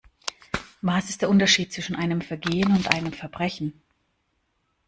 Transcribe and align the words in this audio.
Was 0.81 1.11
ist 1.11 1.21
der 1.21 1.29
Unterschied 1.29 1.71
zwischen 1.71 1.95
einem 1.95 2.21
Vergehen 2.21 2.71
und 2.71 2.87
einem 2.91 3.13
Verbrechen? 3.13 3.83